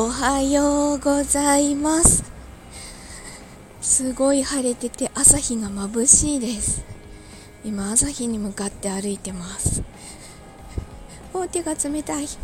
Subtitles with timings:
[0.00, 2.22] おはようございます。
[3.80, 6.84] すごい晴れてて朝日が眩しいです。
[7.64, 9.82] 今朝日に向かって歩いてます。
[11.34, 12.28] お手が冷たい。
[12.28, 12.38] 昨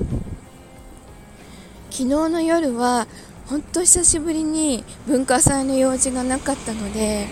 [1.92, 3.06] 日の夜は
[3.46, 7.28] ほんと久しぶりに文化祭の用事がなかったので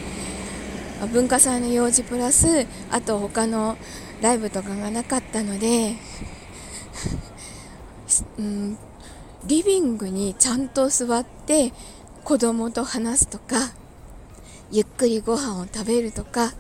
[1.13, 3.77] 文化祭の用事プラスあと他の
[4.21, 5.97] ライブとかがなかったので、
[8.39, 8.79] うん、
[9.45, 11.73] リビングにちゃんと座って
[12.25, 13.73] 子供と話すとか
[14.71, 16.53] ゆっくりご飯を食べるとか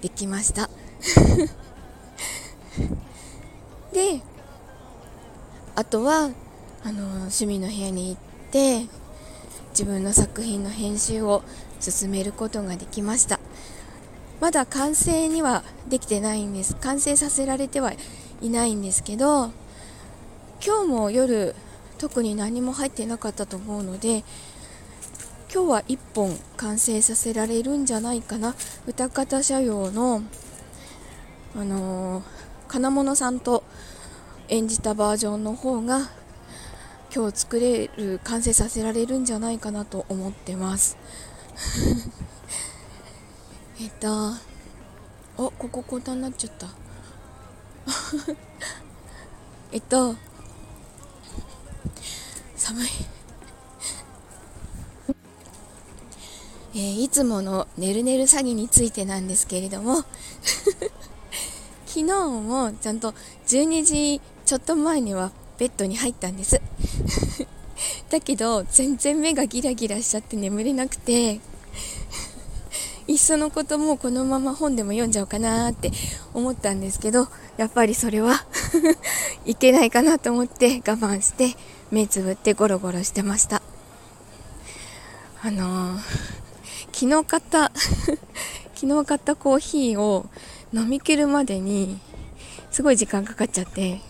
[0.00, 0.68] できました。
[3.92, 4.22] で
[5.74, 6.30] あとは
[6.82, 8.86] あの趣味の部屋に行って
[9.70, 11.42] 自分の作品の編集を
[11.80, 13.38] 進めることができました。
[14.40, 16.74] まだ完成にはできてないんです。
[16.76, 17.92] 完成させられては
[18.40, 19.52] いないんですけど
[20.64, 21.54] 今日も夜
[22.02, 24.24] 特に何も入ってなかったと思うので
[25.54, 28.56] 今日は1本完成させられるんじゃないかな。
[28.88, 30.22] 歌方社用の
[31.54, 32.24] あのー、
[32.66, 33.62] 金物さんと
[34.48, 36.10] 演じたバージョンの方が
[37.14, 40.96] 今日作れる完成させられるんじゃないかなと思ってます。
[43.80, 44.32] えっと
[45.36, 46.66] おここ交代になっちゃった。
[49.70, 50.16] えっと
[52.62, 52.88] 寒い。
[56.74, 60.04] えー、いつものねるねる詐欺についてなんですけれども。
[61.86, 63.14] 昨日もちゃんと
[63.48, 66.60] 12時ちょっと前にはベッドに入ったんです。
[68.08, 71.40] だけど全然目がギラギラしちゃって眠れなくて。
[73.08, 75.90] いっそのこともこのまま本でも読んじゃおうかなって
[76.32, 78.46] 思ったんですけどやっぱりそれは
[79.44, 81.56] いけないかなと思って我慢して
[81.92, 83.60] 目つぶってゴロゴロしてました。
[85.42, 86.00] あのー、
[86.90, 87.70] 昨日買った
[88.74, 90.24] 昨日買ったコーヒーを
[90.72, 92.00] 飲み切るまでに
[92.70, 94.00] すごい時間かかっちゃって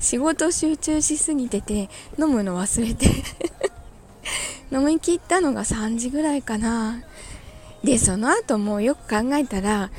[0.00, 3.08] 仕事集中しすぎてて飲むの忘れて
[4.72, 7.04] 飲み切ったのが3時ぐらいかな。
[7.84, 9.90] でその後もよく考えたら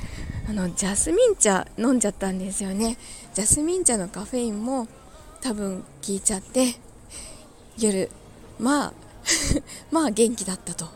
[0.49, 2.97] あのジャスミン茶飲んじゃったんですよね。
[3.33, 4.89] ジャスミン茶のカフェインも
[5.43, 6.75] 多分効いちゃって
[7.77, 8.09] 夜
[8.57, 8.93] まあ
[9.91, 10.87] まあ元気だったと。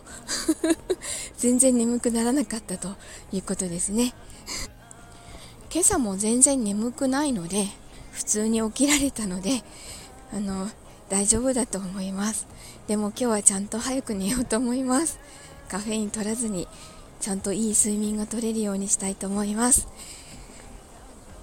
[1.38, 2.96] 全然眠くならなかったと
[3.32, 4.14] いうことですね。
[5.72, 7.68] 今朝も全然眠くないので
[8.12, 9.64] 普通に起きられたので
[10.34, 10.70] あの
[11.10, 12.48] 大丈夫だと思います。
[12.88, 15.20] でも今日はちゃんと早く寝ようと思います。
[15.68, 16.70] カフェイン取らずに
[17.20, 19.88] ちゃんといい睡眠が取れるようにしたいと思います。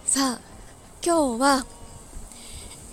[0.06, 0.40] さあ
[1.04, 1.66] 今日は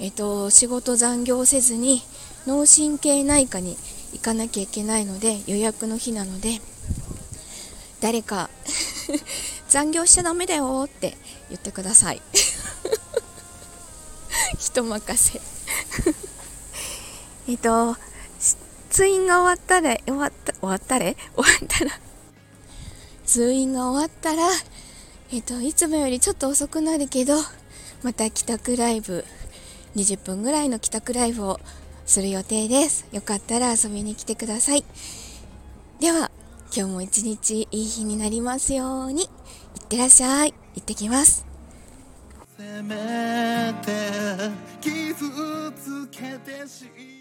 [0.01, 2.01] えっと仕事残業せずに
[2.47, 3.77] 脳神経内科に
[4.13, 6.59] 行かなきゃいけないので予約の日なので
[8.01, 8.49] 誰か
[9.69, 11.15] 残業しちゃダメだよって
[11.49, 12.21] 言ってください。
[14.59, 15.39] 人任せ。
[17.47, 17.95] えっと
[18.89, 21.91] 通院が終わったら終わった終わったれ終わったら。
[23.23, 24.49] 通院が終わったら
[25.31, 27.37] えっといつもよりちょっと遅くなるけど
[28.01, 29.23] また帰宅ライブ
[29.95, 31.59] 20分ぐらいの帰宅ライブを
[32.05, 33.05] する予定です。
[33.11, 34.83] よかったら遊びに来てください。
[35.99, 36.31] では、
[36.75, 39.23] 今日も一日いい日になりますように。
[39.23, 39.29] いっ
[39.87, 40.53] てらっしゃい。
[40.75, 41.45] 行ってきます。
[42.57, 44.49] せめて
[44.81, 47.20] 傷つけてし